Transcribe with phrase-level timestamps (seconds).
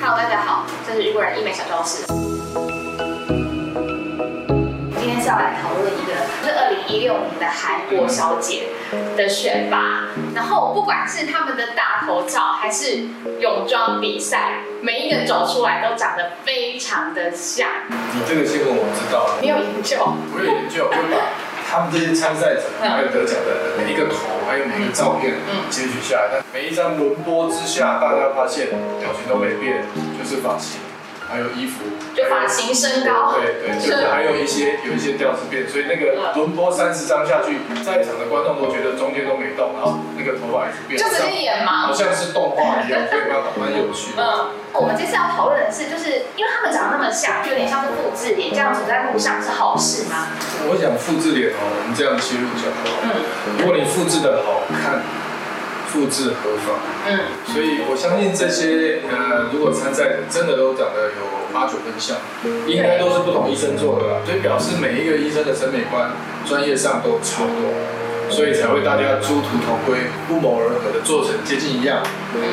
[0.00, 2.04] Hello，大家好，这是日国人医美小教室。
[4.98, 6.12] 今天是要来讨论一个，
[6.44, 8.68] 是二零一六年的韩国小姐
[9.16, 10.08] 的选拔。
[10.34, 13.04] 然后不管是他们的大头照，还是
[13.40, 17.68] 泳装比赛，每一个走出来都长得非常的像。
[17.88, 20.14] 你这个新闻我知道，你有研究？
[20.34, 20.90] 我有研究，
[21.70, 25.34] 他们这些参赛者还有得奖的人每一个头，还有每一个照片
[25.70, 28.66] 截取下来，但每一张轮播之下，大家发现
[28.98, 29.84] 表情都没变，
[30.18, 30.80] 就是发型。
[31.30, 44.26] 还有衣服，就发型、身高，对对，就是还有一些 有一些调子变，所以那个轮播三十张下去，在场的观众都觉得中间都没动，然后那个头发一直变，就直接演嘛，好像是动画一样，所以蛮蛮有趣的。
[44.26, 46.89] 嗯，我们这次要讨论的是，就是因为他们长
[47.60, 50.32] 点像是复制脸，这样走在路上是好事吗？
[50.64, 52.80] 我想复制脸哦，我们这样切入就好。
[53.04, 55.04] 嗯，如果你复制的好看。
[55.90, 56.78] 复制合法，
[57.10, 57.18] 嗯，
[57.50, 62.14] 所以我相信这些呃，如果参赛者真的都长得有八九分像，
[62.70, 66.14] 应该都是不同医生做的啦，所以表示每一个医生的审美观、
[66.46, 67.74] 专业上都差不多，
[68.30, 72.06] 所以才会大家殊途同归、不谋而合的做成接近一样，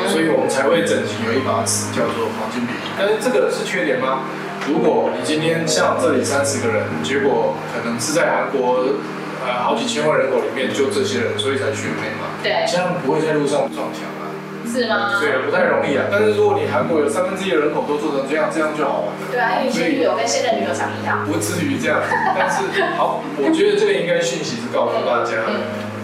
[0.09, 2.90] 所以我们才会整形有一把尺叫做黄金比例。
[2.98, 4.26] 但是这个是缺点吗？
[4.68, 8.84] 如果你今天像这里三十个人，结果可能是在韩国。
[9.40, 12.26] 呃，好几千万人口里面就这些人，所以才选美嘛。
[12.42, 14.34] 对，这样不会在路上撞墙啊。
[14.66, 15.22] 是吗？
[15.22, 16.09] 对，不太容易啊。
[16.12, 19.30] 但是如果你韩国有三分之一的人口都做成这样，这样就好玩了。
[19.32, 21.24] 对啊，因为现女友跟现任女友长一样。
[21.24, 22.02] 不至于这样，
[22.36, 22.66] 但是
[22.98, 25.46] 好，我觉得这个应该讯息是告诉大家，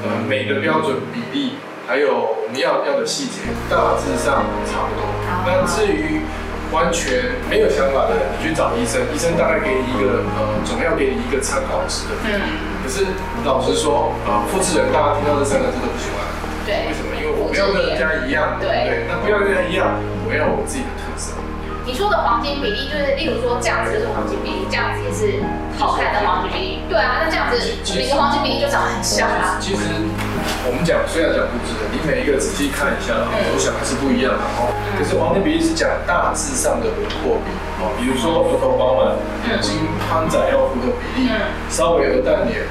[0.05, 1.57] 呃，美的标准比例，
[1.89, 5.09] 还有我们要要的细节，大致上差不多。
[5.43, 6.21] 那至于。
[6.73, 12.17] 完全没有想法的人，你去找医生，医生大概给你一个呃，总要给你一个参考值的。
[12.25, 12.41] 嗯。
[12.81, 13.05] 可是
[13.45, 16.25] 老实说，呃，复制人，大家听到这三个字都不喜欢。
[16.65, 16.89] 对。
[16.89, 17.13] 为什么？
[17.13, 18.57] 因为我不要跟人家一样。
[18.59, 18.67] 对。
[18.89, 19.05] 对。
[19.07, 21.37] 那不要跟人家一样，我要我自己的特色。
[21.85, 25.45] 你说的黄金比例，就是例如说这样子就是黄金比例，这样子也是
[25.77, 26.79] 好看的黄金比例。
[26.89, 27.61] 对啊，那这样子
[27.93, 29.61] 每个黄金比例就长得很像啊。
[29.61, 30.09] 其实。
[30.63, 34.71] 我们讲虽然讲复制的，你每一个仔细看一下，我想还是不一样的哦。
[34.95, 37.51] 可是黄金比例是讲大致上的轮廓比
[37.83, 39.11] 哦，比如说额头饱满，
[39.51, 41.27] 眼睛宽窄要符合比例，
[41.67, 42.63] 稍微鹅蛋脸，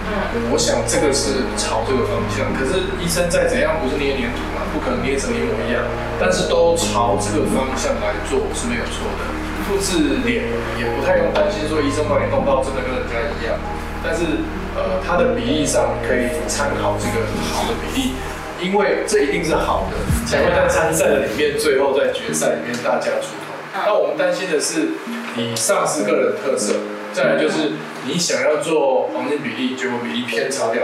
[0.49, 2.49] 我想这个是朝这个方向。
[2.57, 5.85] 可是医生再怎样不是捏黏土嘛，不可能捏成一模一样，
[6.17, 9.29] 但是都朝这个方向来做是没有错的。
[9.67, 10.45] 复制脸
[10.79, 13.59] 也不太用担心说医生把你弄到真的跟人家一样。
[14.05, 14.43] 但是，
[14.75, 18.15] 呃，它的比例上可以参考这个好的比例，
[18.61, 19.97] 因为这一定是好的，
[20.27, 23.55] 才会在参赛的里面，最后在决赛里面大家出头。
[23.87, 24.89] 那我们担心的是，
[25.37, 26.75] 你丧失个人特色，
[27.13, 27.73] 再来就是
[28.05, 30.83] 你想要做黄金比例，结果比例偏差掉。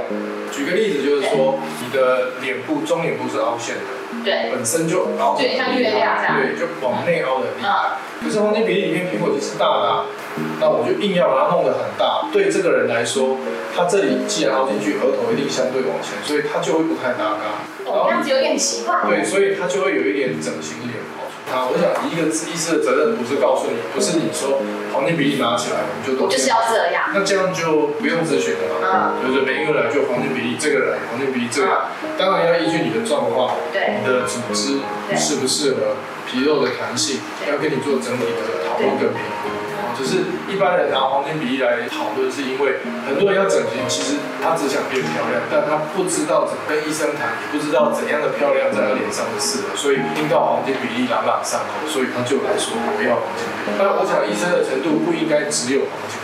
[0.53, 6.48] 举个例子，就是说你的脸部中脸部是凹陷的，对，本身就凹，对，像月亮这样，对，就
[6.81, 7.99] 往内凹的厉害。
[8.23, 10.05] 可是黄金比例里面苹果肌是大的。
[10.61, 13.39] 那我就硬要把它弄得很大，对这个人来说，
[13.75, 17.67] 他这里既然凹进去，额头一定相对往前，所以他就会不太搭嘎。
[17.91, 19.03] 哦，这样子有点奇怪。
[19.09, 21.35] 对，所以他就会有一点整形脸跑出。
[21.51, 24.63] 他，我想一个医师的责任不是告诉你，不是你说
[24.95, 27.11] 黄金比例拿起来，我们就都就是要这样。
[27.11, 29.19] 那这样就不用咨询了嘛？
[29.19, 34.79] 嗯，就是每一个人就黄金比例，这个人黄金比例这个，当然要依据你的状况，对，你的组织
[35.19, 39.49] 适不适合，皮肉的弹性，要跟你做整体的讨论跟评估。
[39.97, 53.75] 只是一般人拿黄金比例来讨论，是因为很多人要整形，其实他只想变漂亮，但他不知道怎么跟医生谈，也不知道怎样的漂亮在他脸上的事，所以听到黄金比例朗朗上口，所以他就来说我要黄金比例。
[53.75, 56.18] 但我想医生的程度不应该只有黄金。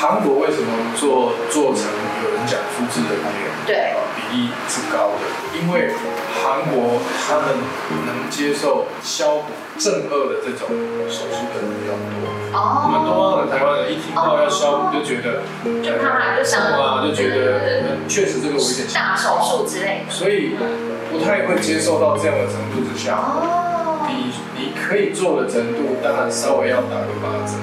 [0.00, 1.82] 韩国为什么做做成
[2.22, 3.50] 有人讲复制人脸？
[3.66, 5.26] 对，比例是高的，
[5.58, 5.90] 因为
[6.38, 7.58] 韩国他们
[8.06, 9.46] 能接受消补。
[9.78, 10.66] 正颚的这种
[11.08, 20.56] 手术的人比较多，哦，我们东方人台湾人一听到要消补就觉得，就怕就想啊，就觉得确实这个危险性大手术之类的，所以
[21.12, 27.54] 不太会接受到这样的程度之下，哦，你你可以做的程度当然稍微要打个八折，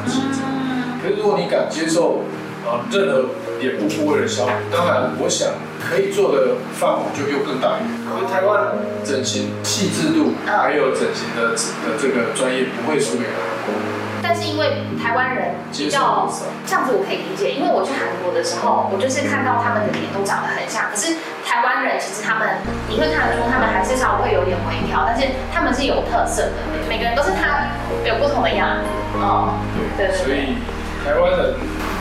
[1.05, 2.23] 可是如果你敢接受。
[2.65, 3.29] 啊，任何
[3.61, 7.93] 脸部部位的削骨，当然，我想可以做的范围就又更大一点。
[8.09, 8.73] 因为台湾
[9.05, 13.37] 整形细致度，还有整形的的这个专业不会输给韩
[13.69, 13.77] 国。
[14.17, 16.25] 但是因为台湾人比较
[16.65, 17.53] 这样子，我可以理解。
[17.53, 20.89] 因为我去韩国的时候，我就是看到他们的脸都长得很像。
[20.89, 26.57] 可是台湾人其实他们，你会看得出他们还是稍微会有点微调，但是他们是有特色的。
[26.89, 27.69] 每个人都是他
[28.01, 28.89] 有不同的样子。
[29.21, 29.53] 哦，
[29.93, 30.57] 对，所以
[31.05, 31.53] 台湾人。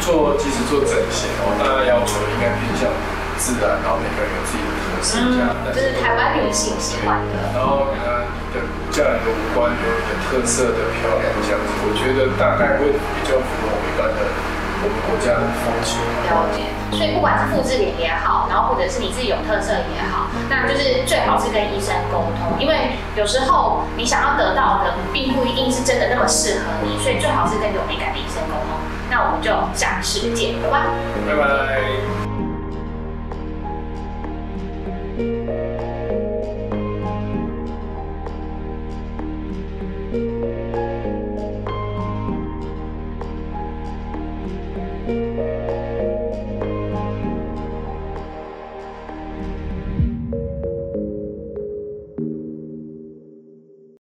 [0.03, 2.93] 做即使做整形哦，大家要求应该偏向
[3.41, 5.49] 自然，然后每个人有自己的特色，这样。
[5.65, 7.57] 嗯，就是台湾女性喜欢的。
[7.57, 8.61] 然后你看你的
[8.93, 14.21] 嫁人的五官有你的特色的漂亮这样子，我觉得大概会比较符合我们一般的
[14.85, 15.97] 我们国家的风情。
[16.29, 16.69] 了解。
[16.93, 28.79] 所以不管是复制脸也好，然后或者是你自己有特色也好，那就是最好是跟医生沟通，因为有时候你想要得到的并不一定是真的那么适合你，所以最好是跟有美感的医生沟通。
[29.11, 30.87] 那我们就下次见，拜拜。
[31.27, 32.24] 拜拜。